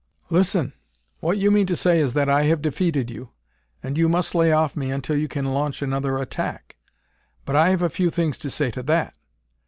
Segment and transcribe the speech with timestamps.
[0.31, 0.73] "Listen!
[1.19, 3.29] What you mean to say is that I have defeated you,
[3.83, 6.75] and you must lay off me until you can launch another attack.
[7.45, 9.13] But I have a few things to say to that.